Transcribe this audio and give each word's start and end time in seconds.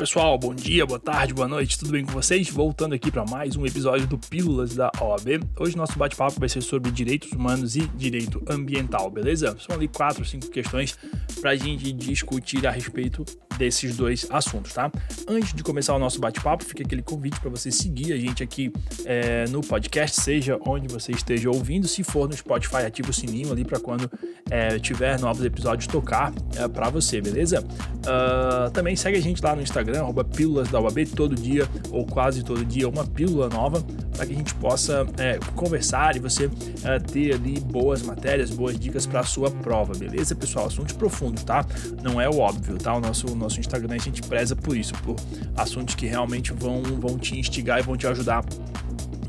pessoal, 0.00 0.38
bom 0.38 0.54
dia, 0.54 0.86
boa 0.86 0.98
tarde, 0.98 1.34
boa 1.34 1.46
noite, 1.46 1.78
tudo 1.78 1.90
bem 1.90 2.02
com 2.02 2.12
vocês? 2.12 2.48
Voltando 2.48 2.94
aqui 2.94 3.10
para 3.10 3.22
mais 3.26 3.54
um 3.54 3.66
episódio 3.66 4.06
do 4.06 4.16
Pílulas 4.16 4.74
da 4.74 4.90
OAB. 4.98 5.42
Hoje 5.58 5.76
nosso 5.76 5.98
bate-papo 5.98 6.40
vai 6.40 6.48
ser 6.48 6.62
sobre 6.62 6.90
direitos 6.90 7.30
humanos 7.32 7.76
e 7.76 7.86
direito 7.88 8.42
ambiental, 8.48 9.10
beleza? 9.10 9.54
São 9.60 9.76
ali 9.76 9.88
quatro, 9.88 10.24
cinco 10.24 10.48
questões 10.48 10.98
para 11.42 11.50
a 11.50 11.54
gente 11.54 11.92
discutir 11.92 12.66
a 12.66 12.70
respeito 12.70 13.26
desses 13.58 13.96
dois 13.96 14.26
assuntos, 14.30 14.72
tá? 14.72 14.90
Antes 15.28 15.52
de 15.54 15.62
começar 15.62 15.94
o 15.94 15.98
nosso 15.98 16.20
bate-papo, 16.20 16.64
fica 16.64 16.82
aquele 16.82 17.02
convite 17.02 17.38
para 17.40 17.50
você 17.50 17.70
seguir 17.70 18.12
a 18.12 18.16
gente 18.16 18.42
aqui 18.42 18.72
é, 19.04 19.46
no 19.48 19.60
podcast, 19.60 20.20
seja 20.20 20.58
onde 20.66 20.88
você 20.88 21.12
esteja 21.12 21.50
ouvindo. 21.50 21.86
Se 21.86 22.02
for 22.02 22.28
no 22.28 22.36
Spotify, 22.36 22.86
ativa 22.86 23.10
o 23.10 23.12
sininho 23.12 23.52
ali 23.52 23.64
para 23.64 23.78
quando 23.78 24.10
é, 24.50 24.78
tiver 24.78 25.18
novos 25.20 25.44
episódios 25.44 25.86
tocar 25.86 26.32
é, 26.56 26.66
para 26.68 26.88
você, 26.90 27.20
beleza? 27.20 27.60
Uh, 27.60 28.70
também 28.70 28.96
segue 28.96 29.18
a 29.18 29.20
gente 29.20 29.42
lá 29.42 29.54
no 29.54 29.62
Instagram, 29.62 30.00
arroba 30.00 30.24
pílulas 30.24 30.68
da 30.70 30.80
UAB, 30.80 31.06
todo 31.06 31.34
dia 31.34 31.68
ou 31.90 32.06
quase 32.06 32.42
todo 32.42 32.64
dia 32.64 32.88
uma 32.88 33.06
pílula 33.06 33.48
nova 33.48 33.84
para 34.20 34.26
que 34.26 34.34
a 34.34 34.36
gente 34.36 34.54
possa 34.56 35.06
é, 35.16 35.38
conversar 35.54 36.14
e 36.14 36.18
você 36.18 36.50
é, 36.84 36.98
ter 36.98 37.34
ali 37.34 37.58
boas 37.58 38.02
matérias, 38.02 38.50
boas 38.50 38.78
dicas 38.78 39.06
para 39.06 39.20
a 39.20 39.24
sua 39.24 39.50
prova, 39.50 39.94
beleza, 39.96 40.34
pessoal? 40.34 40.66
Assuntos 40.66 40.94
profundos, 40.94 41.42
tá? 41.42 41.64
Não 42.02 42.20
é 42.20 42.28
o 42.28 42.38
óbvio, 42.38 42.76
tá? 42.76 42.94
O 42.94 43.00
nosso, 43.00 43.34
nosso 43.34 43.50
nosso 43.50 43.58
Instagram 43.58 43.94
a 43.94 43.98
gente 43.98 44.20
preza 44.22 44.54
por 44.54 44.76
isso, 44.76 44.92
por 45.02 45.16
assuntos 45.56 45.94
que 45.94 46.06
realmente 46.06 46.52
vão, 46.52 46.82
vão 46.82 47.18
te 47.18 47.38
instigar 47.38 47.78
e 47.78 47.82
vão 47.82 47.96
te 47.96 48.06
ajudar 48.06 48.44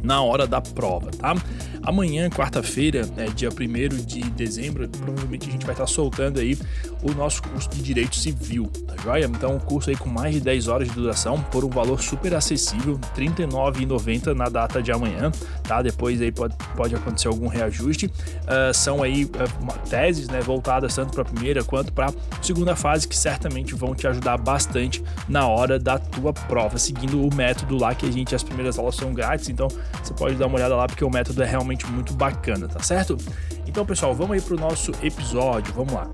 na 0.04 0.22
hora 0.22 0.46
da 0.46 0.60
prova, 0.60 1.10
tá? 1.12 1.36
Amanhã, 1.84 2.30
quarta-feira, 2.30 3.10
é, 3.18 3.26
dia 3.26 3.50
1 3.50 4.06
de 4.06 4.22
dezembro, 4.32 4.88
provavelmente 4.88 5.50
a 5.50 5.52
gente 5.52 5.66
vai 5.66 5.74
estar 5.74 5.88
soltando 5.88 6.40
aí 6.40 6.56
o 7.02 7.12
nosso 7.12 7.42
curso 7.42 7.70
de 7.70 7.82
Direito 7.82 8.16
Civil, 8.16 8.70
tá 8.86 8.94
joia? 9.02 9.26
Então, 9.26 9.56
um 9.56 9.60
curso 9.60 9.90
aí 9.90 9.96
com 9.96 10.08
mais 10.08 10.36
de 10.36 10.42
10 10.42 10.68
horas 10.68 10.88
de 10.88 10.94
duração 10.94 11.42
por 11.52 11.66
um 11.66 11.70
valor 11.70 12.00
super 12.00 12.36
acessível, 12.36 13.00
R$ 13.16 13.26
39,90 13.26 14.36
na 14.36 14.48
data 14.48 14.82
de 14.82 14.92
amanhã, 14.92 15.32
tá? 15.64 15.82
Depois 15.82 16.22
aí 16.22 16.32
pode, 16.32 16.56
pode 16.76 16.94
acontecer 16.94 17.28
algum 17.28 17.48
reajuste. 17.48 18.06
Uh, 18.06 18.74
são 18.74 19.02
aí 19.02 19.26
uh, 19.26 19.90
teses, 19.90 20.28
né, 20.28 20.40
voltadas 20.40 20.94
tanto 20.94 21.14
para 21.14 21.24
a 21.24 21.26
primeira 21.26 21.64
quanto 21.64 21.92
para 21.92 22.10
a 22.10 22.44
segunda 22.44 22.76
fase, 22.76 23.08
que 23.08 23.18
certamente 23.18 23.74
vão 23.74 23.96
te 23.96 24.06
ajudar 24.08 24.38
bastante 24.38 25.04
na 25.28 25.48
hora 25.48 25.80
da 25.80 25.98
tua 25.98 26.32
prova, 26.32 26.78
seguindo 26.78 27.26
o 27.26 27.34
método 27.34 27.76
lá 27.76 27.96
que 27.96 28.06
a 28.06 28.12
gente, 28.12 28.36
as 28.36 28.44
primeiras 28.44 28.78
aulas 28.78 28.96
são 28.96 29.12
grátis, 29.14 29.50
então 29.50 29.68
você 30.04 30.14
pode 30.14 30.36
dar 30.36 30.46
uma 30.46 30.58
olhada 30.58 30.76
lá 30.76 30.86
porque 30.86 31.04
o 31.04 31.10
método 31.10 31.42
é 31.42 31.46
realmente 31.46 31.71
muito 31.88 32.14
bacana, 32.14 32.68
tá 32.68 32.80
certo? 32.82 33.18
Então, 33.66 33.86
pessoal, 33.86 34.14
vamos 34.14 34.34
aí 34.34 34.42
para 34.42 34.56
o 34.56 34.60
nosso 34.60 34.92
episódio, 35.04 35.74
vamos 35.74 35.94
lá. 35.94 36.14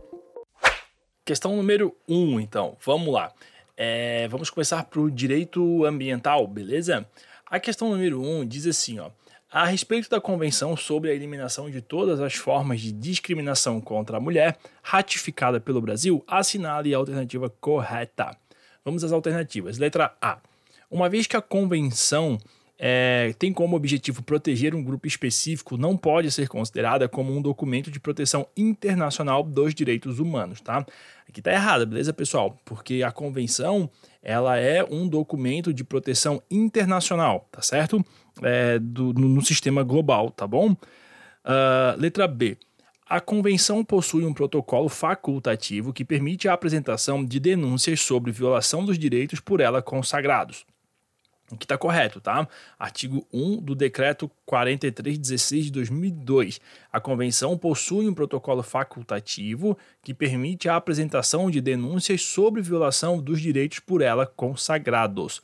Questão 1.26 1.56
número 1.56 1.96
1, 2.08 2.16
um, 2.16 2.40
então, 2.40 2.78
vamos 2.86 3.14
lá. 3.14 3.32
É, 3.76 4.28
vamos 4.28 4.50
começar 4.50 4.84
para 4.86 5.00
o 5.00 5.12
direito 5.12 5.86
ambiental, 5.86 6.48
beleza? 6.48 7.06
A 7.46 7.60
questão 7.60 7.90
número 7.90 8.22
1 8.22 8.40
um 8.40 8.46
diz 8.46 8.66
assim, 8.66 9.00
ó. 9.00 9.10
A 9.52 9.66
respeito 9.66 10.10
da 10.10 10.20
Convenção 10.20 10.76
sobre 10.76 11.10
a 11.10 11.14
Eliminação 11.14 11.70
de 11.70 11.82
Todas 11.82 12.20
as 12.20 12.36
Formas 12.36 12.82
de 12.82 12.92
Discriminação 12.92 13.80
contra 13.80 14.18
a 14.18 14.20
Mulher, 14.20 14.58
ratificada 14.84 15.60
pelo 15.60 15.82
Brasil, 15.82 16.24
assinale 16.28 16.94
a 16.94 16.98
alternativa 16.98 17.50
correta. 17.50 18.38
Vamos 18.84 19.04
às 19.04 19.12
alternativas. 19.12 19.78
Letra 19.78 20.16
A. 20.22 20.40
Uma 20.92 21.10
vez 21.10 21.28
que 21.28 21.38
a 21.38 21.42
Convenção 21.42 22.38
é, 22.80 23.34
tem 23.40 23.52
como 23.52 23.76
objetivo 23.76 24.22
proteger 24.22 24.76
um 24.76 24.84
grupo 24.84 25.08
específico, 25.08 25.78
não 25.78 25.98
pode 25.98 26.30
ser 26.30 26.48
considerada 26.48 27.10
como 27.10 27.36
um 27.36 27.42
documento 27.42 27.90
de 27.90 28.00
proteção 28.00 28.48
internacional 28.56 29.42
dos 29.42 29.74
direitos 29.74 30.20
humanos, 30.20 30.62
tá? 30.62 30.86
Aqui 31.28 31.42
tá 31.42 31.52
errado, 31.52 31.88
beleza, 31.88 32.14
pessoal? 32.14 32.58
Porque 32.64 33.02
a 33.04 33.12
convenção 33.12 33.90
ela 34.22 34.58
é 34.58 34.84
um 34.84 35.08
documento 35.08 35.74
de 35.74 35.84
proteção 35.84 36.42
internacional, 36.52 37.48
tá 37.52 37.62
certo? 37.62 38.06
É, 38.44 38.78
do, 38.78 39.12
no, 39.14 39.28
no, 39.28 39.42
sistema 39.42 39.82
global, 39.82 40.30
tá 40.30 40.46
bom? 40.46 40.72
Uh, 40.72 41.98
letra 41.98 42.28
B. 42.28 42.58
A 43.10 43.20
convenção 43.20 43.84
possui 43.84 44.26
um 44.26 44.34
protocolo 44.34 44.90
facultativo 44.90 45.94
que 45.94 46.06
permite 46.06 46.48
a 46.48 46.54
apresentação 46.54 47.26
de 47.26 47.40
denúncias 47.40 48.02
sobre 48.02 48.32
violação 48.32 48.86
dos 48.86 49.00
direitos 49.00 49.40
por 49.40 49.62
ela 49.62 49.82
consagrados 49.82 50.66
que 51.56 51.64
está 51.64 51.78
correto, 51.78 52.20
tá? 52.20 52.48
Artigo 52.78 53.26
1 53.32 53.62
do 53.62 53.74
Decreto 53.74 54.30
4316 54.46 55.66
de 55.66 55.72
2002. 55.72 56.60
A 56.92 57.00
Convenção 57.00 57.58
possui 57.58 58.08
um 58.08 58.14
protocolo 58.14 58.62
facultativo 58.62 59.78
que 60.04 60.14
permite 60.14 60.68
a 60.68 60.76
apresentação 60.76 61.50
de 61.50 61.62
denúncias 61.62 62.22
sobre 62.22 62.62
violação 62.62 63.22
dos 63.22 63.40
direitos 63.40 63.80
por 63.80 64.02
ela 64.02 64.26
consagrados. 64.26 65.42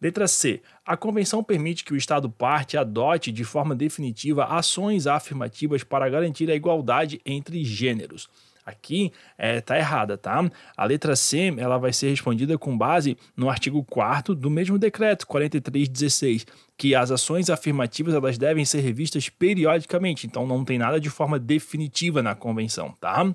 Letra 0.00 0.26
C. 0.26 0.60
A 0.84 0.96
Convenção 0.96 1.44
permite 1.44 1.84
que 1.84 1.92
o 1.92 1.96
Estado 1.96 2.28
parte 2.28 2.76
adote 2.76 3.30
de 3.30 3.44
forma 3.44 3.74
definitiva 3.74 4.44
ações 4.44 5.06
afirmativas 5.06 5.84
para 5.84 6.08
garantir 6.08 6.50
a 6.50 6.54
igualdade 6.54 7.20
entre 7.24 7.64
gêneros 7.64 8.28
aqui 8.66 9.12
é, 9.38 9.60
tá 9.60 9.78
errada, 9.78 10.18
tá? 10.18 10.50
A 10.76 10.84
letra 10.84 11.14
C 11.14 11.54
ela 11.56 11.78
vai 11.78 11.92
ser 11.92 12.10
respondida 12.10 12.58
com 12.58 12.76
base 12.76 13.16
no 13.36 13.48
artigo 13.48 13.84
4 13.84 14.34
do 14.34 14.50
mesmo 14.50 14.76
decreto 14.76 15.26
4316, 15.26 16.44
que 16.76 16.94
as 16.94 17.12
ações 17.12 17.48
afirmativas 17.48 18.12
elas 18.12 18.36
devem 18.36 18.64
ser 18.64 18.80
revistas 18.80 19.28
periodicamente, 19.28 20.26
então 20.26 20.46
não 20.46 20.64
tem 20.64 20.76
nada 20.76 21.00
de 21.00 21.08
forma 21.08 21.38
definitiva 21.38 22.22
na 22.22 22.34
convenção, 22.34 22.92
tá? 23.00 23.32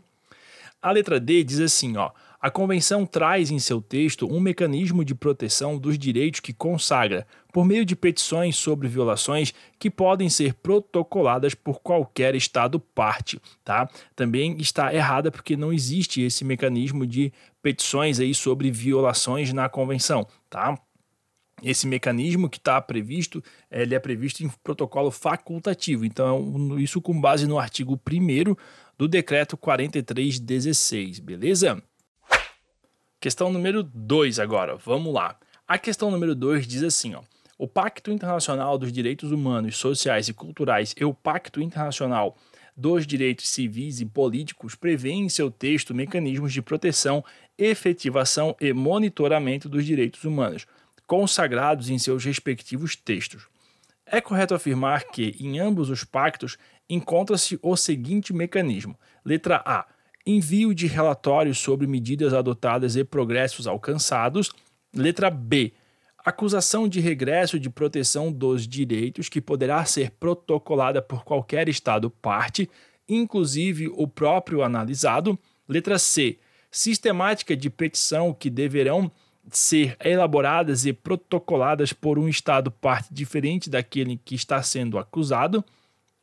A 0.81 0.91
letra 0.91 1.19
D 1.19 1.43
diz 1.43 1.59
assim, 1.59 1.95
ó: 1.95 2.11
a 2.41 2.49
Convenção 2.49 3.05
traz 3.05 3.51
em 3.51 3.59
seu 3.59 3.79
texto 3.79 4.25
um 4.25 4.39
mecanismo 4.39 5.05
de 5.05 5.13
proteção 5.13 5.77
dos 5.77 5.95
direitos 5.95 6.39
que 6.39 6.51
consagra, 6.51 7.27
por 7.53 7.63
meio 7.63 7.85
de 7.85 7.95
petições 7.95 8.55
sobre 8.55 8.87
violações 8.87 9.53
que 9.77 9.91
podem 9.91 10.27
ser 10.27 10.55
protocoladas 10.55 11.53
por 11.53 11.81
qualquer 11.81 12.33
Estado 12.33 12.79
parte. 12.79 13.39
Tá? 13.63 13.87
Também 14.15 14.57
está 14.59 14.91
errada 14.91 15.29
porque 15.29 15.55
não 15.55 15.71
existe 15.71 16.21
esse 16.21 16.43
mecanismo 16.43 17.05
de 17.05 17.31
petições 17.61 18.19
aí 18.19 18.33
sobre 18.33 18.71
violações 18.71 19.53
na 19.53 19.69
Convenção. 19.69 20.25
Tá? 20.49 20.75
esse 21.63 21.85
mecanismo 21.85 22.49
que 22.49 22.57
está 22.57 22.81
previsto, 22.81 23.43
ele 23.69 23.93
é 23.93 23.99
previsto 23.99 24.43
em 24.43 24.49
protocolo 24.63 25.11
facultativo. 25.11 26.03
Então, 26.03 26.79
isso 26.79 26.99
com 26.99 27.21
base 27.21 27.45
no 27.45 27.59
artigo 27.59 27.93
1 27.93 28.55
do 28.97 29.07
decreto 29.07 29.55
4316, 29.55 31.19
beleza? 31.19 31.83
Questão 33.21 33.53
número 33.53 33.83
2 33.83 34.39
agora, 34.39 34.77
vamos 34.77 35.13
lá. 35.13 35.37
A 35.67 35.77
questão 35.77 36.09
número 36.09 36.33
2 36.33 36.65
diz 36.65 36.81
assim, 36.81 37.13
ó. 37.13 37.21
O 37.55 37.67
Pacto 37.67 38.09
Internacional 38.09 38.79
dos 38.79 38.91
Direitos 38.91 39.31
Humanos, 39.31 39.77
Sociais 39.77 40.27
e 40.27 40.33
Culturais 40.33 40.95
e 40.99 41.05
o 41.05 41.13
Pacto 41.13 41.61
Internacional 41.61 42.35
dos 42.75 43.05
Direitos 43.05 43.47
Civis 43.47 44.01
e 44.01 44.07
Políticos 44.07 44.73
prevê 44.73 45.11
em 45.11 45.29
seu 45.29 45.51
texto 45.51 45.93
mecanismos 45.93 46.51
de 46.51 46.63
proteção, 46.63 47.23
efetivação 47.59 48.55
e 48.59 48.73
monitoramento 48.73 49.69
dos 49.69 49.85
direitos 49.85 50.23
humanos, 50.23 50.65
consagrados 51.05 51.91
em 51.91 51.99
seus 51.99 52.25
respectivos 52.25 52.95
textos. 52.95 53.47
É 54.03 54.19
correto 54.19 54.55
afirmar 54.55 55.03
que, 55.03 55.35
em 55.39 55.59
ambos 55.59 55.91
os 55.91 56.03
pactos, 56.03 56.57
encontra-se 56.89 57.59
o 57.61 57.77
seguinte 57.77 58.33
mecanismo: 58.33 58.99
letra 59.23 59.61
A 59.63 59.85
envio 60.25 60.73
de 60.73 60.87
relatórios 60.87 61.57
sobre 61.59 61.87
medidas 61.87 62.33
adotadas 62.33 62.95
e 62.95 63.03
progressos 63.03 63.67
alcançados. 63.67 64.51
Letra 64.93 65.29
B. 65.29 65.73
Acusação 66.23 66.87
de 66.87 66.99
regresso 66.99 67.59
de 67.59 67.69
proteção 67.69 68.31
dos 68.31 68.67
direitos 68.67 69.27
que 69.27 69.41
poderá 69.41 69.83
ser 69.85 70.11
protocolada 70.11 71.01
por 71.01 71.23
qualquer 71.23 71.67
Estado 71.67 72.09
parte, 72.09 72.69
inclusive 73.09 73.89
o 73.95 74.07
próprio 74.07 74.61
analisado. 74.61 75.37
Letra 75.67 75.97
C. 75.97 76.37
Sistemática 76.69 77.55
de 77.55 77.69
petição 77.69 78.33
que 78.33 78.49
deverão 78.49 79.11
ser 79.49 79.97
elaboradas 80.03 80.85
e 80.85 80.93
protocoladas 80.93 81.91
por 81.91 82.19
um 82.19 82.27
Estado 82.27 82.69
parte 82.69 83.11
diferente 83.11 83.69
daquele 83.69 84.17
que 84.23 84.35
está 84.35 84.61
sendo 84.61 84.99
acusado. 84.99 85.65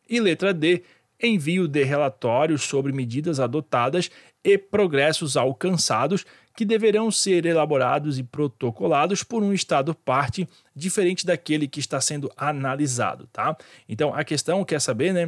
E 0.08 0.20
letra 0.20 0.55
D 0.55 0.82
envio 1.20 1.67
de 1.67 1.82
relatórios 1.82 2.62
sobre 2.62 2.93
medidas 2.93 3.41
adotadas 3.41 4.11
e 4.44 4.56
progressos 4.56 5.37
alcançados 5.37 6.25
que 6.56 6.65
deverão 6.65 7.11
ser 7.11 7.47
elaborados 7.47 8.19
e 8.19 8.23
protocolados 8.23 9.23
por 9.23 9.43
um 9.43 9.53
Estado 9.53 9.94
parte 9.94 10.49
diferente 10.75 11.25
daquele 11.25 11.69
que 11.69 11.81
está 11.81 12.00
sendo 12.00 12.31
analisado, 12.37 13.29
tá? 13.32 13.56
Então 13.88 14.12
a 14.15 14.25
questão 14.25 14.65
quer 14.65 14.81
saber, 14.81 15.12
né? 15.12 15.26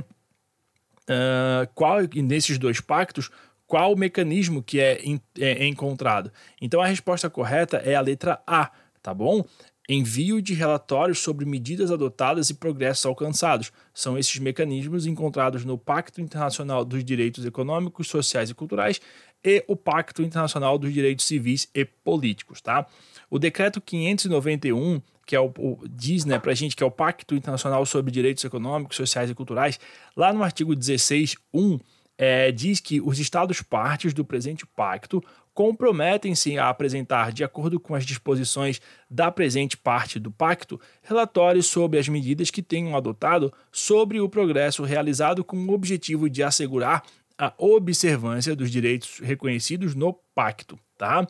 Uh, 1.08 1.66
qual 1.74 1.98
nesses 2.14 2.56
dois 2.56 2.80
pactos 2.80 3.30
qual 3.70 3.92
o 3.92 3.96
mecanismo 3.96 4.64
que 4.64 4.80
é, 4.80 5.00
é, 5.38 5.64
é 5.64 5.66
encontrado? 5.68 6.32
Então 6.60 6.80
a 6.80 6.86
resposta 6.86 7.30
correta 7.30 7.76
é 7.76 7.94
a 7.94 8.00
letra 8.00 8.42
A, 8.44 8.68
tá 9.00 9.14
bom? 9.14 9.44
Envio 9.92 10.40
de 10.40 10.54
relatórios 10.54 11.18
sobre 11.18 11.44
medidas 11.44 11.90
adotadas 11.90 12.48
e 12.48 12.54
progressos 12.54 13.04
alcançados. 13.04 13.72
São 13.92 14.16
esses 14.16 14.38
mecanismos 14.38 15.04
encontrados 15.04 15.64
no 15.64 15.76
Pacto 15.76 16.20
Internacional 16.20 16.84
dos 16.84 17.04
Direitos 17.04 17.44
Econômicos, 17.44 18.06
Sociais 18.06 18.50
e 18.50 18.54
Culturais 18.54 19.00
e 19.44 19.64
o 19.66 19.74
Pacto 19.74 20.22
Internacional 20.22 20.78
dos 20.78 20.92
Direitos 20.92 21.24
Civis 21.24 21.68
e 21.74 21.84
Políticos, 21.84 22.60
tá? 22.60 22.86
O 23.28 23.38
decreto 23.38 23.80
591 23.80 25.02
que 25.26 25.36
é 25.36 25.40
o, 25.40 25.46
o 25.58 25.78
diz, 25.88 26.24
né, 26.24 26.40
pra 26.40 26.54
gente 26.54 26.74
que 26.74 26.82
é 26.82 26.86
o 26.86 26.90
Pacto 26.90 27.36
Internacional 27.36 27.86
sobre 27.86 28.10
Direitos 28.10 28.42
Econômicos, 28.42 28.96
Sociais 28.96 29.30
e 29.30 29.34
Culturais, 29.34 29.78
lá 30.16 30.32
no 30.32 30.42
artigo 30.42 30.74
16.1, 30.74 31.80
é, 32.18 32.50
diz 32.50 32.80
que 32.80 33.00
os 33.00 33.20
estados 33.20 33.62
partes 33.62 34.12
do 34.12 34.24
presente 34.24 34.66
pacto 34.66 35.22
comprometem-se 35.60 36.56
a 36.56 36.70
apresentar, 36.70 37.32
de 37.32 37.44
acordo 37.44 37.78
com 37.78 37.94
as 37.94 38.06
disposições 38.06 38.80
da 39.10 39.30
presente 39.30 39.76
parte 39.76 40.18
do 40.18 40.30
pacto, 40.30 40.80
relatórios 41.02 41.66
sobre 41.66 41.98
as 41.98 42.08
medidas 42.08 42.50
que 42.50 42.62
tenham 42.62 42.96
adotado 42.96 43.52
sobre 43.70 44.18
o 44.22 44.26
progresso 44.26 44.82
realizado 44.84 45.44
com 45.44 45.58
o 45.58 45.72
objetivo 45.74 46.30
de 46.30 46.42
assegurar 46.42 47.02
a 47.36 47.52
observância 47.58 48.56
dos 48.56 48.70
direitos 48.70 49.18
reconhecidos 49.18 49.94
no 49.94 50.14
pacto, 50.34 50.78
tá? 50.96 51.28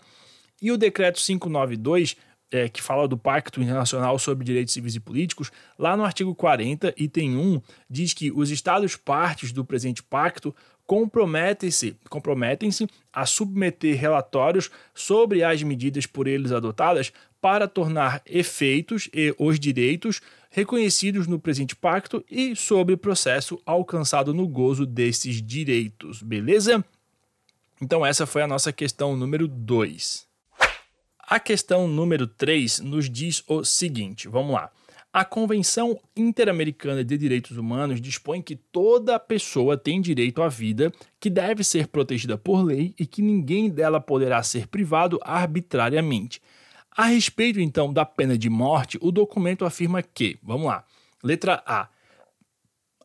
E 0.62 0.70
o 0.70 0.78
decreto 0.78 1.20
592 1.20 2.14
é, 2.52 2.68
que 2.68 2.80
fala 2.80 3.08
do 3.08 3.18
Pacto 3.18 3.60
Internacional 3.60 4.16
sobre 4.16 4.44
Direitos 4.44 4.74
Civis 4.74 4.94
e 4.94 5.00
Políticos, 5.00 5.50
lá 5.76 5.96
no 5.96 6.04
artigo 6.04 6.34
40, 6.36 6.94
item 6.96 7.36
1, 7.36 7.62
diz 7.88 8.12
que 8.12 8.30
os 8.30 8.50
Estados 8.50 8.94
partes 8.94 9.50
do 9.50 9.64
presente 9.64 10.04
pacto 10.04 10.54
comprometem-se 10.90 11.96
comprometem 12.08 12.68
a 13.12 13.24
submeter 13.24 13.96
relatórios 13.96 14.72
sobre 14.92 15.44
as 15.44 15.62
medidas 15.62 16.04
por 16.04 16.26
eles 16.26 16.50
adotadas 16.50 17.12
para 17.40 17.68
tornar 17.68 18.20
efeitos 18.26 19.08
e 19.14 19.32
os 19.38 19.60
direitos 19.60 20.20
reconhecidos 20.50 21.28
no 21.28 21.38
presente 21.38 21.76
pacto 21.76 22.24
e 22.28 22.56
sobre 22.56 22.92
o 22.92 22.98
processo 22.98 23.62
alcançado 23.64 24.34
no 24.34 24.48
gozo 24.48 24.84
desses 24.84 25.40
direitos, 25.40 26.24
beleza? 26.24 26.84
Então 27.80 28.04
essa 28.04 28.26
foi 28.26 28.42
a 28.42 28.48
nossa 28.48 28.72
questão 28.72 29.14
número 29.14 29.46
2. 29.46 30.26
A 31.20 31.38
questão 31.38 31.86
número 31.86 32.26
3 32.26 32.80
nos 32.80 33.08
diz 33.08 33.44
o 33.46 33.64
seguinte: 33.64 34.26
vamos 34.26 34.54
lá. 34.54 34.72
A 35.12 35.24
Convenção 35.24 36.00
Interamericana 36.16 37.02
de 37.02 37.18
Direitos 37.18 37.56
Humanos 37.56 38.00
dispõe 38.00 38.40
que 38.40 38.54
toda 38.54 39.18
pessoa 39.18 39.76
tem 39.76 40.00
direito 40.00 40.40
à 40.40 40.48
vida, 40.48 40.92
que 41.18 41.28
deve 41.28 41.64
ser 41.64 41.88
protegida 41.88 42.38
por 42.38 42.62
lei 42.62 42.94
e 42.96 43.04
que 43.04 43.20
ninguém 43.20 43.68
dela 43.68 44.00
poderá 44.00 44.40
ser 44.44 44.68
privado 44.68 45.18
arbitrariamente. 45.24 46.40
A 46.96 47.06
respeito, 47.06 47.58
então, 47.58 47.92
da 47.92 48.04
pena 48.04 48.38
de 48.38 48.48
morte, 48.48 48.98
o 49.02 49.10
documento 49.10 49.64
afirma 49.64 50.00
que, 50.00 50.38
vamos 50.44 50.68
lá, 50.68 50.84
letra 51.24 51.60
A, 51.66 51.88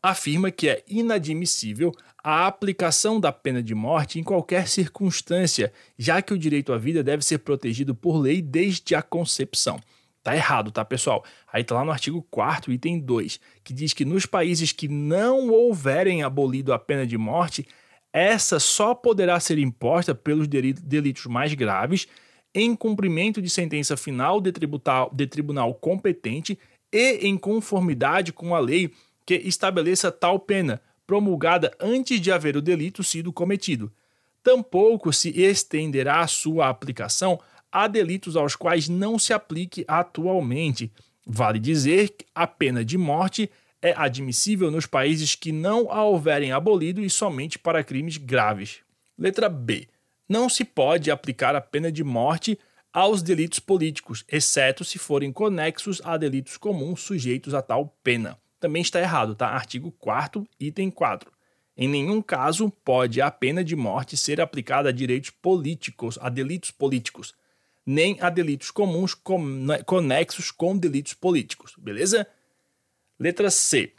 afirma 0.04 0.52
que 0.52 0.70
é 0.70 0.84
inadmissível 0.88 1.92
a 2.24 2.46
aplicação 2.46 3.20
da 3.20 3.32
pena 3.32 3.64
de 3.64 3.74
morte 3.74 4.20
em 4.20 4.24
qualquer 4.24 4.68
circunstância, 4.68 5.74
já 5.98 6.22
que 6.22 6.36
o 6.36 6.38
direito 6.38 6.72
à 6.72 6.78
vida 6.78 7.04
deve 7.04 7.26
ser 7.26 7.40
protegido 7.40 7.96
por 7.96 8.20
lei 8.20 8.44
desde 8.44 8.94
a 8.94 9.02
concepção. 9.02 9.80
Tá 10.26 10.36
errado, 10.36 10.72
tá, 10.72 10.84
pessoal? 10.84 11.24
Aí 11.54 11.64
tá 11.64 11.76
lá 11.76 11.86
no 11.86 11.92
artigo 11.92 12.26
4 12.32 12.74
item 12.74 13.00
2, 13.00 13.40
que 13.64 13.72
diz 13.72 13.94
que 13.94 14.04
nos 14.04 14.26
países 14.26 14.72
que 14.72 14.88
não 14.88 15.52
houverem 15.52 16.24
abolido 16.24 16.74
a 16.74 16.80
pena 16.80 17.06
de 17.06 17.16
morte, 17.16 17.68
essa 18.12 18.60
só 18.60 18.96
poderá 18.96 19.40
ser 19.40 19.60
imposta 19.60 20.16
pelos 20.16 20.48
delitos 20.48 21.28
mais 21.28 21.54
graves, 21.54 22.08
em 22.56 22.76
cumprimento 22.76 23.40
de 23.40 23.52
sentença 23.52 23.96
final 23.96 24.42
de, 24.42 24.52
de 24.52 25.28
tribunal 25.28 25.76
competente 25.76 26.58
e 26.92 27.28
em 27.28 27.38
conformidade 27.38 28.34
com 28.34 28.56
a 28.56 28.60
lei 28.60 28.92
que 29.28 29.36
estabeleça 29.36 30.12
tal 30.12 30.40
pena, 30.40 30.82
promulgada 31.06 31.72
antes 31.80 32.20
de 32.20 32.32
haver 32.32 32.58
o 32.58 32.64
delito 32.64 33.04
sido 33.04 33.32
cometido. 33.32 33.94
Tampouco 34.42 35.14
se 35.14 35.30
estenderá 35.40 36.26
sua 36.26 36.68
aplicação 36.68 37.40
a 37.72 37.88
delitos 37.88 38.36
aos 38.36 38.56
quais 38.56 38.88
não 38.88 39.20
se 39.20 39.34
aplique 39.34 39.84
atualmente. 39.88 40.92
Vale 41.26 41.60
dizer 41.60 42.10
que 42.10 42.26
a 42.34 42.46
pena 42.46 42.86
de 42.86 42.98
morte 42.98 43.50
é 43.82 43.94
admissível 43.96 44.72
nos 44.72 44.86
países 44.86 45.36
que 45.36 45.52
não 45.52 45.92
a 45.92 46.04
houverem 46.04 46.52
abolido 46.52 47.02
e 47.02 47.10
somente 47.10 47.60
para 47.60 47.84
crimes 47.84 48.18
graves. 48.18 48.80
Letra 49.18 49.50
B. 49.50 49.88
Não 50.28 50.50
se 50.50 50.66
pode 50.66 51.12
aplicar 51.12 51.56
a 51.56 51.62
pena 51.62 51.92
de 51.92 52.04
morte 52.04 52.58
aos 52.92 53.22
delitos 53.22 53.60
políticos, 53.60 54.24
exceto 54.28 54.84
se 54.84 54.98
forem 54.98 55.32
conexos 55.32 56.02
a 56.04 56.18
delitos 56.18 56.58
comuns 56.58 57.02
sujeitos 57.02 57.54
a 57.54 57.62
tal 57.62 57.96
pena. 58.04 58.38
Também 58.60 58.82
está 58.82 59.00
errado, 59.00 59.36
tá? 59.36 59.50
Artigo 59.50 59.92
4 60.00 60.48
item 60.60 60.90
4. 60.90 61.32
Em 61.78 61.88
nenhum 61.90 62.22
caso 62.22 62.72
pode 62.84 63.22
a 63.22 63.30
pena 63.30 63.64
de 63.64 63.76
morte 63.76 64.16
ser 64.16 64.40
aplicada 64.40 64.90
a 64.90 64.94
direitos 64.94 65.30
políticos, 65.30 66.18
a 66.22 66.30
delitos 66.30 66.72
políticos 66.72 67.34
nem 67.86 68.18
a 68.20 68.30
delitos 68.30 68.72
comuns 68.72 69.16
né, 69.62 69.84
conexos 69.84 70.52
com 70.52 70.78
delitos 70.78 71.14
políticos, 71.14 71.76
beleza? 71.78 72.28
Letra 73.20 73.50
C. 73.50 73.94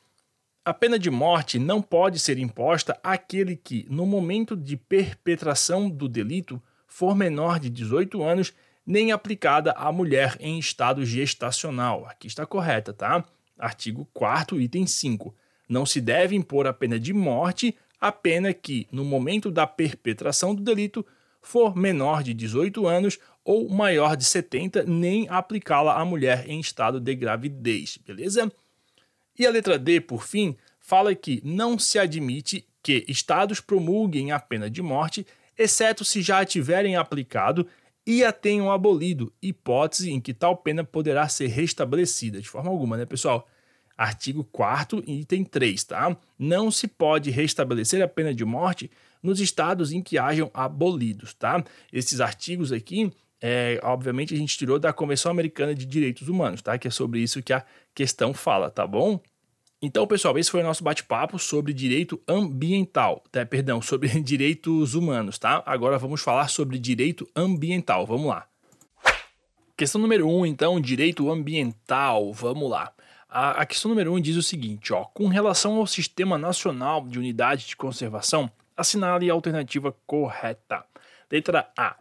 A 0.65 0.75
pena 0.75 0.99
de 0.99 1.11
morte 1.11 1.59
não 1.59 1.81
pode 1.81 2.19
ser 2.19 2.39
imposta 2.39 2.99
àquele 3.03 3.55
que, 3.55 3.87
no 3.89 4.05
momento 4.05 4.57
de 4.57 4.77
perpetração 4.77 5.89
do 5.89 6.09
delito, 6.09 6.61
for 6.89 7.15
menor 7.15 7.61
de 7.61 7.71
18 7.71 8.23
anos, 8.23 8.53
nem 8.85 9.13
aplicada 9.13 9.73
à 9.73 9.93
mulher 9.93 10.37
em 10.41 10.59
estado 10.59 11.05
gestacional. 11.05 12.05
Aqui 12.07 12.27
está 12.27 12.45
correta, 12.45 12.93
tá? 12.93 13.25
Artigo 13.57 14.09
4 14.13 14.61
item 14.61 14.87
5. 14.87 15.35
Não 15.69 15.87
se 15.87 16.01
deve 16.01 16.35
impor 16.35 16.67
a 16.67 16.73
pena 16.73 16.99
de 16.99 17.13
morte 17.13 17.77
a 18.01 18.13
pena 18.13 18.53
que, 18.53 18.87
no 18.93 19.05
momento 19.05 19.51
da 19.51 19.67
perpetração 19.67 20.55
do 20.55 20.63
delito, 20.63 21.05
for 21.41 21.75
menor 21.77 22.23
de 22.23 22.35
18 22.35 22.87
anos 22.87 23.19
ou 23.47 23.69
maior 23.69 24.17
de 24.17 24.25
70, 24.25 24.83
nem 24.83 25.29
aplicá-la 25.29 25.95
à 25.95 26.05
mulher 26.05 26.49
em 26.49 26.59
estado 26.59 26.99
de 26.99 27.15
gravidez, 27.15 27.97
beleza? 28.05 28.53
E 29.39 29.47
a 29.47 29.51
letra 29.51 29.79
D, 29.79 30.01
por 30.01 30.25
fim, 30.25 30.57
fala 30.81 31.15
que 31.15 31.41
não 31.45 31.79
se 31.79 31.97
admite 31.97 32.67
que 32.83 33.05
estados 33.07 33.61
promulguem 33.61 34.33
a 34.33 34.41
pena 34.41 34.69
de 34.69 34.83
morte, 34.83 35.25
exceto 35.57 36.05
se 36.05 36.23
já 36.23 36.41
a 36.41 36.45
tiverem 36.45 36.97
aplicado 36.97 37.69
e 38.05 38.25
a 38.25 38.33
tenham 38.33 38.71
abolido, 38.71 39.33
hipótese 39.41 40.11
em 40.11 40.21
que 40.21 40.35
tal 40.35 40.57
pena 40.57 40.83
poderá 40.83 41.29
ser 41.29 41.47
restabelecida, 41.47 42.41
de 42.41 42.49
forma 42.49 42.69
alguma, 42.69 42.97
né, 42.97 43.07
pessoal? 43.07 43.49
Artigo 43.97 44.43
4 44.43 45.05
item 45.07 45.45
3, 45.45 45.85
tá? 45.85 46.17
Não 46.37 46.69
se 46.71 46.89
pode 46.89 47.31
restabelecer 47.31 48.03
a 48.03 48.09
pena 48.09 48.35
de 48.35 48.45
morte 48.45 48.91
nos 49.23 49.39
estados 49.41 49.93
em 49.93 50.03
que 50.03 50.19
hajam 50.19 50.51
abolidos, 50.53 51.33
tá? 51.33 51.65
Esses 51.93 52.21
artigos 52.21 52.73
aqui, 52.73 53.13
é, 53.41 53.81
obviamente, 53.83 54.35
a 54.35 54.37
gente 54.37 54.57
tirou 54.57 54.79
da 54.79 54.93
Convenção 54.93 55.31
Americana 55.31 55.75
de 55.75 55.85
Direitos 55.85 56.29
Humanos, 56.29 56.63
tá? 56.63 56.79
Que 56.79 56.89
é 56.89 56.91
sobre 56.91 57.21
isso 57.21 57.43
que 57.43 57.53
a 57.53 57.65
questão 57.95 58.33
fala, 58.33 58.71
tá 58.71 58.87
bom? 58.87 59.21
Então, 59.81 60.07
pessoal, 60.07 60.39
esse 60.39 60.51
foi 60.51 60.61
o 60.61 60.65
nosso 60.65 60.83
bate-papo 60.83 61.39
sobre 61.39 61.73
direito 61.73 62.21
ambiental, 62.27 63.23
tá? 63.31 63.45
perdão, 63.45 63.83
sobre 63.83 64.09
direitos 64.23 64.95
humanos, 64.95 65.39
tá? 65.39 65.63
Agora 65.67 65.99
vamos 65.99 66.23
falar 66.23 66.49
sobre 66.49 66.79
direito 66.79 67.29
ambiental, 67.37 68.07
vamos 68.07 68.27
lá. 68.27 68.47
Questão 69.77 70.01
número 70.01 70.27
1, 70.27 70.39
um, 70.39 70.47
então, 70.47 70.81
direito 70.81 71.31
ambiental, 71.31 72.33
vamos 72.33 72.71
lá. 72.71 72.91
A, 73.29 73.63
a 73.63 73.67
questão 73.67 73.91
número 73.91 74.13
1 74.13 74.17
um 74.17 74.21
diz 74.21 74.37
o 74.37 74.43
seguinte, 74.43 74.95
ó, 74.95 75.05
com 75.05 75.29
relação 75.29 75.77
ao 75.77 75.87
Sistema 75.87 76.39
Nacional 76.39 77.07
de 77.07 77.19
Unidade 77.19 77.67
de 77.67 77.77
Conservação, 77.77 78.51
Assinale 78.77 79.31
a 79.31 79.33
alternativa 79.33 79.97
correta. 80.07 80.85
Letra 81.33 81.73
A. 81.77 81.97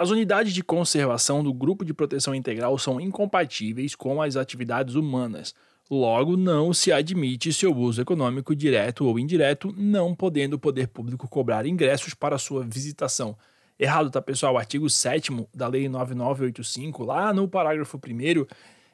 As 0.00 0.08
unidades 0.08 0.54
de 0.54 0.64
conservação 0.64 1.44
do 1.44 1.52
Grupo 1.52 1.84
de 1.84 1.92
Proteção 1.92 2.34
Integral 2.34 2.78
são 2.78 2.98
incompatíveis 2.98 3.94
com 3.94 4.22
as 4.22 4.34
atividades 4.34 4.94
humanas. 4.94 5.54
Logo, 5.90 6.38
não 6.38 6.72
se 6.72 6.90
admite 6.90 7.52
seu 7.52 7.76
uso 7.76 8.00
econômico 8.00 8.56
direto 8.56 9.04
ou 9.04 9.18
indireto, 9.18 9.74
não 9.76 10.14
podendo 10.14 10.54
o 10.54 10.58
poder 10.58 10.88
público 10.88 11.28
cobrar 11.28 11.66
ingressos 11.66 12.14
para 12.14 12.38
sua 12.38 12.64
visitação. 12.64 13.36
Errado, 13.78 14.10
tá, 14.10 14.22
pessoal? 14.22 14.54
O 14.54 14.58
artigo 14.58 14.88
7 14.88 15.32
da 15.54 15.68
Lei 15.68 15.86
9985, 15.86 17.04
lá 17.04 17.30
no 17.34 17.46
parágrafo 17.46 17.98
1 17.98 18.46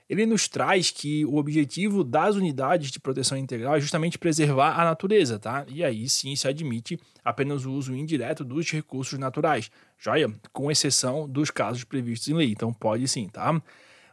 ele 0.08 0.25
nos 0.25 0.48
traz 0.48 0.90
que 0.90 1.25
o 1.25 1.36
objetivo 1.36 2.04
das 2.04 2.36
unidades 2.36 2.90
de 2.90 3.00
proteção 3.00 3.36
integral 3.36 3.75
é 3.75 3.80
justamente 3.80 4.18
preservar 4.18 4.78
a 4.80 4.84
natureza, 4.84 5.38
tá? 5.38 5.66
E 5.68 5.82
aí 5.82 6.08
sim 6.08 6.36
se 6.36 6.46
admite 6.46 6.98
apenas 7.25 7.66
o 7.66 7.72
uso 7.72 7.94
indireto 7.94 8.44
dos 8.44 8.70
recursos 8.70 9.18
naturais, 9.18 9.70
joia? 9.98 10.32
Com 10.52 10.70
exceção 10.70 11.28
dos 11.28 11.50
casos 11.50 11.82
previstos 11.82 12.28
em 12.28 12.34
lei. 12.34 12.50
Então 12.50 12.72
pode 12.72 13.08
sim, 13.08 13.28
tá? 13.28 13.60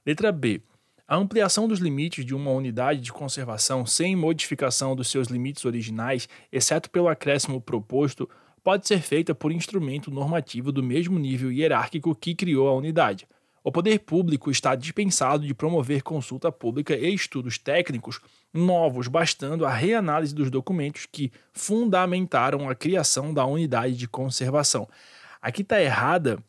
Letra 0.05 0.31
B. 0.31 0.62
A 1.07 1.15
ampliação 1.15 1.67
dos 1.67 1.79
limites 1.79 2.25
de 2.25 2.33
uma 2.33 2.50
unidade 2.50 3.00
de 3.01 3.13
conservação 3.13 3.85
sem 3.85 4.15
modificação 4.15 4.95
dos 4.95 5.09
seus 5.09 5.27
limites 5.27 5.63
originais, 5.63 6.27
exceto 6.51 6.89
pelo 6.89 7.09
acréscimo 7.09 7.62
proposto, 7.62 8.27
pode 8.63 8.88
ser 8.88 9.00
feita 9.00 9.35
por 9.35 9.51
instrumento 9.51 10.09
normativo 10.09 10.71
do 10.71 10.81
mesmo 10.81 11.19
nível 11.19 11.51
hierárquico 11.51 12.15
que 12.15 12.33
criou 12.33 12.67
a 12.67 12.73
unidade 12.73 13.27
O 13.63 13.72
poder 13.72 14.00
público 14.00 14.51
está 14.51 14.75
dispensado 14.75 15.48
de 15.48 15.53
promover 15.53 16.01
consulta 16.03 16.51
pública 16.51 16.93
e 16.96 17.13
estudos 17.13 17.58
técnicos 17.58 18.20
novos, 18.53 19.08
bastando 19.08 19.65
a 19.65 19.72
reanálise 19.72 20.36
dos 20.36 20.51
documentos 20.51 21.08
que 21.10 21.32
fundamentaram 21.53 22.70
a 22.70 22.75
criação 22.75 23.34
da 23.34 23.46
unidade 23.46 23.96
de 23.96 24.05
conservação. 24.05 24.88
Aqui 25.41 25.62
está 25.62 25.82
errada 25.82 26.43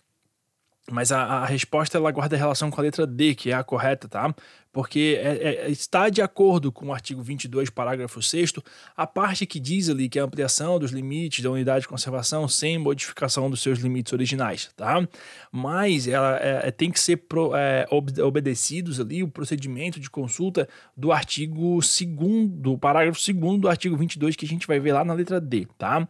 mas 0.90 1.10
a, 1.10 1.22
a, 1.22 1.46
resposta 1.46 1.96
ela 1.96 2.10
guarda 2.10 2.36
relação 2.36 2.70
com 2.70 2.78
a 2.78 2.84
letra 2.84 3.06
D, 3.06 3.34
que 3.34 3.50
é 3.50 3.54
a 3.54 3.64
correta, 3.64 4.06
tá? 4.06 4.34
Porque 4.70 5.18
é, 5.18 5.64
é, 5.66 5.70
está 5.70 6.10
de 6.10 6.20
acordo 6.20 6.70
com 6.70 6.88
o 6.88 6.92
artigo 6.92 7.22
22, 7.22 7.70
parágrafo 7.70 8.20
6, 8.20 8.52
a 8.94 9.06
parte 9.06 9.46
que 9.46 9.58
diz 9.58 9.88
ali 9.88 10.08
que 10.08 10.18
é 10.18 10.22
a 10.22 10.24
ampliação 10.26 10.78
dos 10.78 10.90
limites 10.90 11.42
da 11.42 11.50
unidade 11.50 11.82
de 11.82 11.88
conservação 11.88 12.46
sem 12.48 12.76
modificação 12.76 13.48
dos 13.48 13.62
seus 13.62 13.78
limites 13.78 14.12
originais, 14.12 14.70
tá? 14.76 15.06
Mas 15.50 16.06
ela 16.06 16.36
é, 16.38 16.68
é 16.68 16.70
tem 16.70 16.90
que 16.90 17.00
ser 17.00 17.16
pro, 17.16 17.54
é, 17.56 17.86
ob, 17.90 18.20
obedecidos 18.20 19.00
ali 19.00 19.22
o 19.22 19.28
procedimento 19.28 19.98
de 19.98 20.10
consulta 20.10 20.68
do 20.94 21.12
artigo 21.12 21.78
2, 21.80 22.50
do 22.60 22.76
parágrafo 22.76 23.18
2 23.32 23.60
do 23.60 23.68
artigo 23.68 23.96
22, 23.96 24.36
que 24.36 24.44
a 24.44 24.48
gente 24.48 24.66
vai 24.66 24.78
ver 24.78 24.92
lá 24.92 25.02
na 25.02 25.14
letra 25.14 25.40
D, 25.40 25.66
tá? 25.78 26.06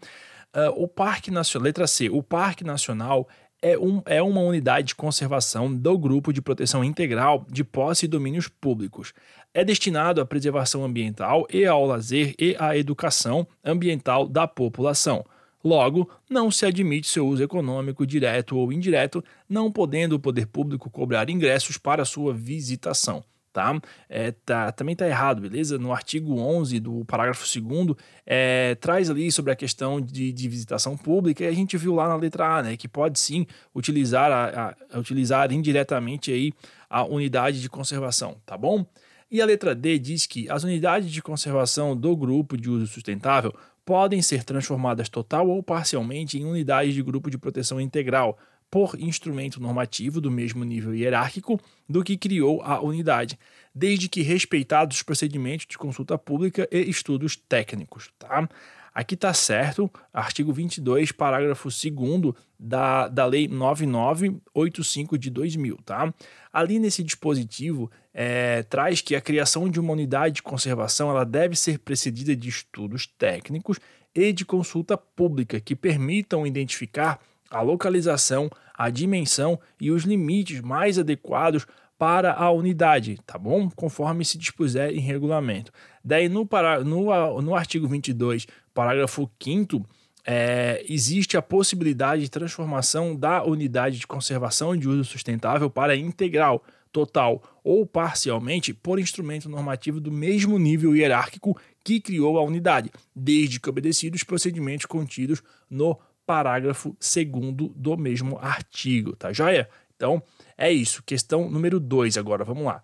Uh, 0.54 0.84
o 0.84 0.86
Parque 0.86 1.32
Nacional, 1.32 1.64
letra 1.64 1.84
C, 1.84 2.08
o 2.08 2.22
Parque 2.22 2.62
Nacional 2.62 3.28
é, 3.64 3.78
um, 3.78 4.02
é 4.04 4.22
uma 4.22 4.42
unidade 4.42 4.88
de 4.88 4.94
conservação 4.94 5.74
do 5.74 5.96
Grupo 5.96 6.34
de 6.34 6.42
Proteção 6.42 6.84
Integral 6.84 7.46
de 7.50 7.64
Posse 7.64 8.04
e 8.04 8.08
Domínios 8.08 8.46
Públicos. 8.46 9.14
É 9.54 9.64
destinado 9.64 10.20
à 10.20 10.26
preservação 10.26 10.84
ambiental 10.84 11.46
e 11.50 11.64
ao 11.64 11.86
lazer 11.86 12.34
e 12.38 12.54
à 12.58 12.76
educação 12.76 13.46
ambiental 13.64 14.28
da 14.28 14.46
população. 14.46 15.24
Logo, 15.64 16.10
não 16.28 16.50
se 16.50 16.66
admite 16.66 17.08
seu 17.08 17.26
uso 17.26 17.42
econômico 17.42 18.06
direto 18.06 18.54
ou 18.54 18.70
indireto, 18.70 19.24
não 19.48 19.72
podendo 19.72 20.16
o 20.16 20.20
poder 20.20 20.46
público 20.46 20.90
cobrar 20.90 21.30
ingressos 21.30 21.78
para 21.78 22.04
sua 22.04 22.34
visitação 22.34 23.24
tá? 23.54 23.80
É, 24.08 24.32
tá 24.32 24.72
também 24.72 24.96
tá 24.96 25.06
errado, 25.06 25.40
beleza? 25.40 25.78
No 25.78 25.92
artigo 25.92 26.38
11 26.38 26.80
do 26.80 27.04
parágrafo 27.04 27.46
2 27.60 27.96
é, 28.26 28.74
traz 28.74 29.08
ali 29.08 29.30
sobre 29.30 29.52
a 29.52 29.56
questão 29.56 30.00
de, 30.00 30.32
de, 30.32 30.48
visitação 30.48 30.96
pública 30.96 31.44
e 31.44 31.46
a 31.46 31.52
gente 31.52 31.76
viu 31.76 31.94
lá 31.94 32.08
na 32.08 32.16
letra 32.16 32.58
A, 32.58 32.62
né, 32.64 32.76
que 32.76 32.88
pode 32.88 33.18
sim 33.18 33.46
utilizar, 33.72 34.30
a, 34.30 34.74
a, 34.92 34.98
utilizar 34.98 35.52
indiretamente 35.52 36.32
aí 36.32 36.52
a 36.90 37.04
unidade 37.04 37.62
de 37.62 37.68
conservação, 37.70 38.36
tá 38.44 38.58
bom? 38.58 38.84
E 39.30 39.40
a 39.40 39.46
letra 39.46 39.74
D 39.74 39.98
diz 39.98 40.26
que 40.26 40.50
as 40.50 40.64
unidades 40.64 41.10
de 41.10 41.22
conservação 41.22 41.96
do 41.96 42.16
grupo 42.16 42.56
de 42.56 42.68
uso 42.68 42.86
sustentável 42.88 43.54
podem 43.84 44.20
ser 44.20 44.42
transformadas 44.42 45.08
total 45.08 45.48
ou 45.48 45.62
parcialmente 45.62 46.38
em 46.38 46.44
unidades 46.44 46.94
de 46.94 47.02
grupo 47.02 47.30
de 47.30 47.38
proteção 47.38 47.80
integral, 47.80 48.36
por 48.74 49.00
instrumento 49.00 49.62
normativo 49.62 50.20
do 50.20 50.32
mesmo 50.32 50.64
nível 50.64 50.92
hierárquico 50.92 51.60
do 51.88 52.02
que 52.02 52.16
criou 52.16 52.60
a 52.60 52.80
unidade, 52.80 53.38
desde 53.72 54.08
que 54.08 54.20
respeitados 54.20 54.96
os 54.96 55.02
procedimentos 55.04 55.64
de 55.64 55.78
consulta 55.78 56.18
pública 56.18 56.68
e 56.72 56.80
estudos 56.90 57.36
técnicos. 57.36 58.10
Tá? 58.18 58.48
Aqui 58.92 59.14
está 59.14 59.32
certo, 59.32 59.88
artigo 60.12 60.52
22, 60.52 61.12
parágrafo 61.12 61.68
2 61.68 62.34
da, 62.58 63.06
da 63.06 63.24
Lei 63.24 63.46
9985 63.46 65.16
de 65.18 65.30
2000. 65.30 65.78
Tá? 65.84 66.12
Ali 66.52 66.80
nesse 66.80 67.04
dispositivo, 67.04 67.88
é, 68.12 68.64
traz 68.64 69.00
que 69.00 69.14
a 69.14 69.20
criação 69.20 69.70
de 69.70 69.78
uma 69.78 69.92
unidade 69.92 70.34
de 70.34 70.42
conservação 70.42 71.10
ela 71.10 71.24
deve 71.24 71.54
ser 71.54 71.78
precedida 71.78 72.34
de 72.34 72.48
estudos 72.48 73.06
técnicos 73.06 73.78
e 74.12 74.32
de 74.32 74.44
consulta 74.44 74.98
pública 74.98 75.60
que 75.60 75.76
permitam 75.76 76.44
identificar 76.44 77.20
a 77.54 77.62
localização, 77.62 78.50
a 78.76 78.90
dimensão 78.90 79.58
e 79.80 79.90
os 79.90 80.02
limites 80.02 80.60
mais 80.60 80.98
adequados 80.98 81.66
para 81.96 82.32
a 82.32 82.50
unidade, 82.50 83.16
tá 83.24 83.38
bom? 83.38 83.70
Conforme 83.70 84.24
se 84.24 84.36
dispuser 84.36 84.90
em 84.90 84.98
regulamento. 84.98 85.70
Daí, 86.04 86.28
no, 86.28 86.44
para, 86.44 86.82
no, 86.82 87.40
no 87.40 87.54
artigo 87.54 87.86
22, 87.86 88.46
parágrafo 88.74 89.30
5 89.40 89.86
é, 90.26 90.84
existe 90.88 91.36
a 91.36 91.42
possibilidade 91.42 92.22
de 92.22 92.30
transformação 92.30 93.14
da 93.14 93.44
unidade 93.44 93.98
de 93.98 94.06
conservação 94.06 94.76
de 94.76 94.88
uso 94.88 95.04
sustentável 95.04 95.70
para 95.70 95.94
integral, 95.94 96.64
total 96.90 97.42
ou 97.62 97.86
parcialmente 97.86 98.74
por 98.74 98.98
instrumento 98.98 99.48
normativo 99.48 100.00
do 100.00 100.10
mesmo 100.10 100.58
nível 100.58 100.96
hierárquico 100.96 101.56
que 101.84 102.00
criou 102.00 102.38
a 102.38 102.42
unidade, 102.42 102.90
desde 103.14 103.60
que 103.60 103.68
obedecidos 103.68 104.20
os 104.20 104.24
procedimentos 104.24 104.86
contidos 104.86 105.42
no 105.68 105.98
parágrafo 106.26 106.96
2 107.00 107.72
do 107.74 107.96
mesmo 107.96 108.38
artigo, 108.38 109.14
tá 109.16 109.32
joia? 109.32 109.68
Então, 109.96 110.22
é 110.56 110.70
isso. 110.72 111.02
Questão 111.02 111.48
número 111.48 111.78
2 111.78 112.16
agora, 112.16 112.44
vamos 112.44 112.64
lá. 112.64 112.82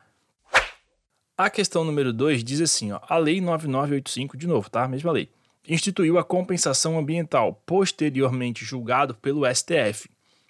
A 1.36 1.48
questão 1.48 1.84
número 1.84 2.12
2 2.12 2.44
diz 2.44 2.60
assim, 2.60 2.92
ó, 2.92 3.00
a 3.08 3.16
Lei 3.16 3.40
9985, 3.40 4.36
de 4.36 4.46
novo, 4.46 4.68
tá? 4.68 4.86
Mesma 4.86 5.10
lei. 5.10 5.30
Instituiu 5.66 6.18
a 6.18 6.24
compensação 6.24 6.98
ambiental, 6.98 7.62
posteriormente 7.64 8.64
julgado 8.64 9.14
pelo 9.14 9.42
STF. 9.54 10.08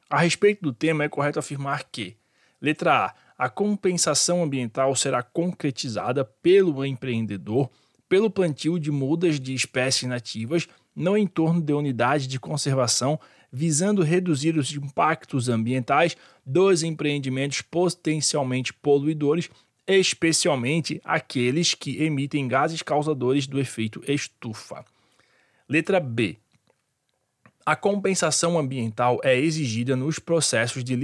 A 0.09 0.19
respeito 0.19 0.63
do 0.63 0.73
tema, 0.73 1.05
é 1.05 1.09
correto 1.09 1.39
afirmar 1.39 1.85
que, 1.85 2.17
letra 2.61 3.07
A, 3.07 3.15
a 3.39 3.49
compensação 3.49 4.43
ambiental 4.43 4.95
será 4.97 5.23
concretizada 5.23 6.25
pelo 6.25 6.85
empreendedor 6.85 7.71
pelo 8.11 8.29
plantio 8.29 8.77
de 8.77 8.91
mudas 8.91 9.39
de 9.39 9.55
espécies 9.55 10.09
nativas 10.09 10.69
no 11.01 11.17
entorno 11.17 11.63
de 11.63 11.73
unidade 11.73 12.27
de 12.27 12.39
conservação, 12.39 13.19
visando 13.51 14.03
reduzir 14.03 14.57
os 14.59 14.71
impactos 14.71 15.49
ambientais 15.49 16.15
dos 16.45 16.83
empreendimentos 16.83 17.63
potencialmente 17.63 18.73
poluidores, 18.75 19.49
especialmente 19.87 21.01
aqueles 21.03 21.73
que 21.75 22.03
emitem 22.03 22.47
gases 22.47 22.83
causadores 22.83 23.47
do 23.47 23.59
efeito 23.59 24.03
estufa. 24.07 24.85
Letra 25.67 25.99
B. 25.99 26.37
A 27.65 27.75
compensação 27.75 28.59
ambiental 28.59 29.21
é 29.25 29.39
exigida 29.39 29.97
nos 29.97 30.19
processos 30.19 30.85
de 30.85 30.97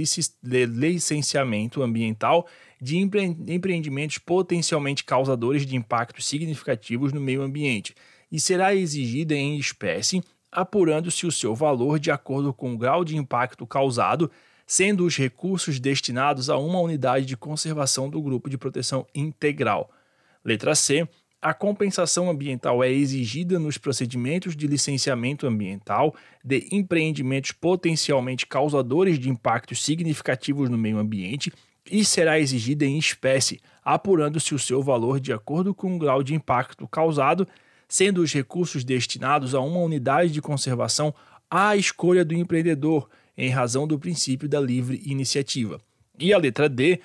licenciamento 0.43 1.81
ambiental 1.81 2.47
de 2.79 2.97
empreendimentos 2.97 4.19
potencialmente 4.19 5.03
causadores 5.03 5.65
de 5.65 5.75
impactos 5.75 6.27
significativos 6.27 7.11
no 7.11 7.21
meio 7.21 7.41
ambiente 7.41 7.95
e 8.31 8.39
será 8.39 8.75
exigida 8.75 9.35
em 9.35 9.57
espécie, 9.57 10.21
apurando-se 10.51 11.25
o 11.25 11.31
seu 11.31 11.55
valor 11.55 11.99
de 11.99 12.11
acordo 12.11 12.53
com 12.53 12.73
o 12.73 12.77
grau 12.77 13.03
de 13.03 13.15
impacto 13.15 13.65
causado, 13.65 14.31
sendo 14.65 15.05
os 15.05 15.15
recursos 15.15 15.79
destinados 15.79 16.49
a 16.49 16.57
uma 16.57 16.79
unidade 16.79 17.25
de 17.25 17.37
conservação 17.37 18.09
do 18.09 18.21
grupo 18.21 18.49
de 18.49 18.57
proteção 18.57 19.05
integral. 19.15 19.89
Letra 20.43 20.75
C. 20.75 21.07
A 21.39 21.53
compensação 21.53 22.29
ambiental 22.31 22.83
é 22.83 22.91
exigida 22.91 23.59
nos 23.59 23.77
procedimentos 23.77 24.55
de 24.55 24.65
licenciamento 24.65 25.45
ambiental 25.45 26.15
de 26.43 26.67
empreendimentos 26.71 27.51
potencialmente 27.51 28.47
causadores 28.47 29.19
de 29.19 29.29
impactos 29.29 29.83
significativos 29.83 30.67
no 30.67 30.77
meio 30.77 30.97
ambiente 30.97 31.53
e 31.89 32.03
será 32.03 32.39
exigida 32.39 32.85
em 32.85 32.97
espécie, 32.97 33.61
apurando-se 33.85 34.55
o 34.55 34.59
seu 34.59 34.81
valor 34.81 35.19
de 35.19 35.31
acordo 35.31 35.75
com 35.75 35.95
o 35.95 35.99
grau 35.99 36.23
de 36.23 36.33
impacto 36.33 36.87
causado 36.87 37.47
sendo 37.87 38.21
os 38.21 38.33
recursos 38.33 38.83
destinados 38.83 39.55
a 39.55 39.61
uma 39.61 39.79
unidade 39.79 40.31
de 40.31 40.41
conservação 40.41 41.13
à 41.49 41.75
escolha 41.75 42.25
do 42.25 42.33
empreendedor, 42.33 43.09
em 43.37 43.49
razão 43.49 43.87
do 43.87 43.99
princípio 43.99 44.49
da 44.49 44.59
livre 44.59 45.01
iniciativa. 45.05 45.79
E 46.19 46.33
a 46.33 46.37
letra 46.37 46.67
D 46.67 46.99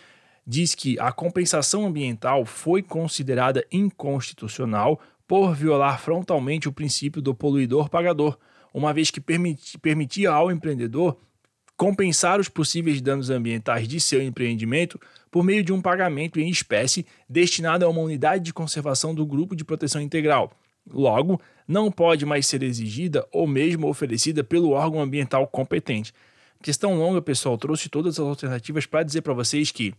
diz 0.46 0.74
que 0.74 0.98
a 0.98 1.12
compensação 1.12 1.86
ambiental 1.86 2.44
foi 2.44 2.82
considerada 2.82 3.64
inconstitucional 3.70 5.00
por 5.28 5.54
violar 5.54 6.00
frontalmente 6.00 6.68
o 6.68 6.72
princípio 6.72 7.22
do 7.22 7.34
poluidor 7.34 7.88
pagador, 7.88 8.38
uma 8.74 8.92
vez 8.92 9.10
que 9.10 9.20
permitia 9.20 10.30
ao 10.30 10.50
empreendedor 10.50 11.18
compensar 11.76 12.40
os 12.40 12.48
possíveis 12.48 13.00
danos 13.00 13.30
ambientais 13.30 13.88
de 13.88 14.00
seu 14.00 14.22
empreendimento 14.22 15.00
por 15.30 15.42
meio 15.42 15.64
de 15.64 15.72
um 15.72 15.80
pagamento 15.80 16.38
em 16.38 16.48
espécie 16.48 17.06
destinado 17.28 17.84
a 17.84 17.88
uma 17.88 18.00
unidade 18.00 18.44
de 18.44 18.52
conservação 18.52 19.14
do 19.14 19.26
grupo 19.26 19.56
de 19.56 19.64
proteção 19.64 20.00
integral, 20.00 20.52
Logo, 20.90 21.40
não 21.66 21.90
pode 21.90 22.26
mais 22.26 22.46
ser 22.46 22.62
exigida 22.62 23.26
ou 23.32 23.46
mesmo 23.46 23.88
oferecida 23.88 24.42
pelo 24.42 24.70
órgão 24.70 25.00
ambiental 25.00 25.46
competente. 25.46 26.12
Questão 26.62 26.94
longa, 26.94 27.20
pessoal, 27.20 27.56
trouxe 27.56 27.88
todas 27.88 28.18
as 28.18 28.26
alternativas 28.26 28.86
para 28.86 29.02
dizer 29.02 29.22
para 29.22 29.32
vocês 29.32 29.70
que 29.70 29.94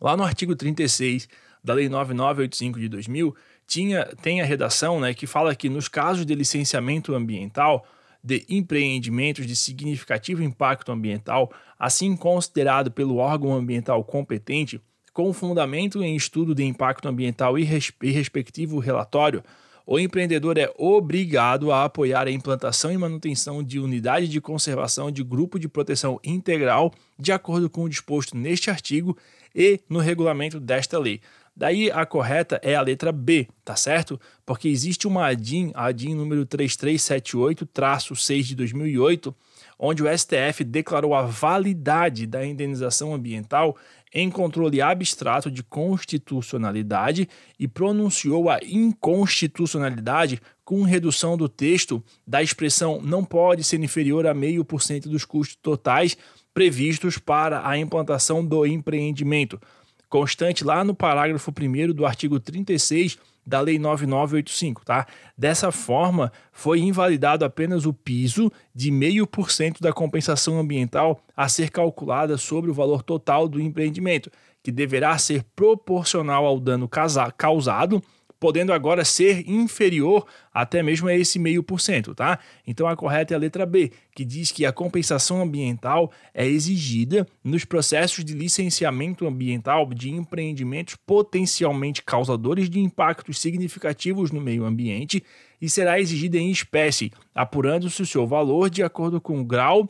lá 0.00 0.16
no 0.16 0.24
artigo 0.24 0.54
36 0.54 1.28
da 1.62 1.74
Lei 1.74 1.88
9985 1.88 2.80
de 2.80 2.88
2000 2.88 3.36
tinha, 3.66 4.04
tem 4.22 4.40
a 4.40 4.44
redação 4.44 5.00
né, 5.00 5.12
que 5.12 5.26
fala 5.26 5.54
que 5.54 5.68
nos 5.68 5.88
casos 5.88 6.24
de 6.24 6.34
licenciamento 6.34 7.14
ambiental 7.14 7.86
de 8.22 8.44
empreendimentos 8.48 9.46
de 9.46 9.54
significativo 9.54 10.42
impacto 10.42 10.90
ambiental, 10.90 11.52
assim 11.78 12.16
considerado 12.16 12.90
pelo 12.90 13.16
órgão 13.16 13.54
ambiental 13.54 14.02
competente, 14.02 14.80
com 15.12 15.32
fundamento 15.32 16.02
em 16.02 16.16
estudo 16.16 16.54
de 16.54 16.64
impacto 16.64 17.08
ambiental 17.08 17.58
e, 17.58 17.64
respectivo 17.64 18.78
relatório, 18.78 19.42
o 19.90 19.98
empreendedor 19.98 20.58
é 20.58 20.70
obrigado 20.76 21.72
a 21.72 21.84
apoiar 21.84 22.26
a 22.26 22.30
implantação 22.30 22.92
e 22.92 22.98
manutenção 22.98 23.62
de 23.62 23.80
unidade 23.80 24.28
de 24.28 24.38
conservação 24.38 25.10
de 25.10 25.24
grupo 25.24 25.58
de 25.58 25.66
proteção 25.66 26.20
integral, 26.22 26.92
de 27.18 27.32
acordo 27.32 27.70
com 27.70 27.84
o 27.84 27.88
disposto 27.88 28.36
neste 28.36 28.68
artigo 28.68 29.16
e 29.54 29.80
no 29.88 29.98
regulamento 29.98 30.60
desta 30.60 30.98
lei. 30.98 31.22
Daí 31.56 31.90
a 31.90 32.04
correta 32.04 32.60
é 32.62 32.74
a 32.74 32.82
letra 32.82 33.10
B, 33.10 33.48
tá 33.64 33.74
certo? 33.76 34.20
Porque 34.44 34.68
existe 34.68 35.08
uma 35.08 35.26
ADIM, 35.26 35.72
a 35.74 35.86
ADIM 35.86 36.14
número 36.14 36.44
3378-6 36.44 38.42
de 38.42 38.54
2008, 38.56 39.34
onde 39.78 40.02
o 40.02 40.18
STF 40.18 40.64
declarou 40.64 41.14
a 41.14 41.22
validade 41.22 42.26
da 42.26 42.44
indenização 42.44 43.14
ambiental 43.14 43.74
em 44.12 44.30
controle 44.30 44.80
abstrato 44.80 45.50
de 45.50 45.62
constitucionalidade 45.62 47.28
e 47.58 47.68
pronunciou 47.68 48.48
a 48.48 48.58
inconstitucionalidade 48.62 50.40
com 50.64 50.82
redução 50.82 51.36
do 51.36 51.48
texto 51.48 52.02
da 52.26 52.42
expressão 52.42 53.00
não 53.02 53.24
pode 53.24 53.64
ser 53.64 53.82
inferior 53.82 54.26
a 54.26 54.34
meio 54.34 54.64
por 54.64 54.82
cento 54.82 55.08
dos 55.08 55.24
custos 55.24 55.56
totais 55.56 56.16
previstos 56.52 57.18
para 57.18 57.66
a 57.68 57.78
implantação 57.78 58.44
do 58.44 58.66
empreendimento, 58.66 59.60
constante 60.08 60.64
lá 60.64 60.82
no 60.82 60.94
parágrafo 60.94 61.52
1 61.52 61.92
do 61.92 62.04
artigo 62.04 62.40
36 62.40 63.18
da 63.48 63.60
Lei 63.60 63.78
9985, 63.78 64.84
tá? 64.84 65.06
Dessa 65.36 65.72
forma, 65.72 66.30
foi 66.52 66.80
invalidado 66.80 67.44
apenas 67.44 67.86
o 67.86 67.94
piso 67.94 68.52
de 68.74 68.90
0,5% 68.90 69.80
da 69.80 69.92
compensação 69.92 70.58
ambiental 70.58 71.20
a 71.34 71.48
ser 71.48 71.70
calculada 71.70 72.36
sobre 72.36 72.70
o 72.70 72.74
valor 72.74 73.02
total 73.02 73.48
do 73.48 73.58
empreendimento, 73.60 74.30
que 74.62 74.70
deverá 74.70 75.16
ser 75.16 75.44
proporcional 75.56 76.44
ao 76.44 76.60
dano 76.60 76.88
causado 77.36 78.02
podendo 78.40 78.72
agora 78.72 79.04
ser 79.04 79.48
inferior 79.48 80.26
até 80.52 80.82
mesmo 80.82 81.08
a 81.08 81.14
esse 81.14 81.38
meio 81.38 81.62
por 81.62 81.80
cento, 81.80 82.14
tá? 82.14 82.38
Então 82.66 82.86
a 82.86 82.96
correta 82.96 83.34
é 83.34 83.36
a 83.36 83.38
letra 83.38 83.64
B, 83.64 83.92
que 84.14 84.24
diz 84.24 84.50
que 84.50 84.66
a 84.66 84.72
compensação 84.72 85.42
ambiental 85.42 86.10
é 86.34 86.46
exigida 86.46 87.26
nos 87.42 87.64
processos 87.64 88.24
de 88.24 88.34
licenciamento 88.34 89.26
ambiental 89.26 89.86
de 89.92 90.10
empreendimentos 90.10 90.96
potencialmente 91.06 92.02
causadores 92.02 92.68
de 92.68 92.80
impactos 92.80 93.40
significativos 93.40 94.30
no 94.30 94.40
meio 94.40 94.64
ambiente 94.64 95.22
e 95.60 95.68
será 95.68 96.00
exigida 96.00 96.38
em 96.38 96.50
espécie, 96.50 97.12
apurando-se 97.34 98.00
o 98.02 98.06
seu 98.06 98.26
valor 98.26 98.70
de 98.70 98.82
acordo 98.82 99.20
com 99.20 99.40
o 99.40 99.44
grau 99.44 99.88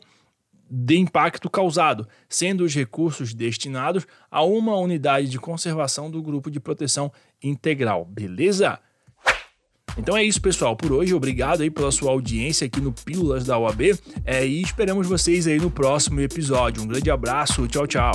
de 0.69 0.97
impacto 0.97 1.49
causado, 1.49 2.07
sendo 2.27 2.63
os 2.63 2.73
recursos 2.75 3.33
destinados 3.33 4.05
a 4.29 4.43
uma 4.43 4.75
unidade 4.75 5.27
de 5.27 5.39
conservação 5.39 6.11
do 6.11 6.21
grupo 6.21 6.51
de 6.51 6.59
proteção 6.59 7.11
integral, 7.41 8.05
beleza? 8.05 8.79
Então 9.97 10.15
é 10.15 10.23
isso, 10.23 10.41
pessoal, 10.41 10.75
por 10.75 10.91
hoje. 10.91 11.13
Obrigado 11.13 11.61
aí 11.61 11.69
pela 11.69 11.91
sua 11.91 12.11
audiência 12.11 12.67
aqui 12.67 12.79
no 12.79 12.93
Pílulas 12.93 13.45
da 13.45 13.57
OAB 13.57 13.81
é, 14.23 14.45
e 14.45 14.61
esperamos 14.61 15.07
vocês 15.07 15.47
aí 15.47 15.59
no 15.59 15.71
próximo 15.71 16.21
episódio. 16.21 16.83
Um 16.83 16.87
grande 16.87 17.09
abraço, 17.09 17.67
tchau, 17.67 17.87
tchau. 17.87 18.13